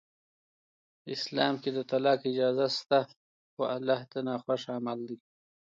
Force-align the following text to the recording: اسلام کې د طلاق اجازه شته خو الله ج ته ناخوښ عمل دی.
اسلام 1.15 1.53
کې 1.61 1.69
د 1.73 1.79
طلاق 1.91 2.19
اجازه 2.31 2.67
شته 2.77 2.99
خو 3.53 3.61
الله 3.75 3.99
ج 4.05 4.05
ته 4.11 4.19
ناخوښ 4.27 4.61
عمل 4.75 4.99
دی. 5.07 5.17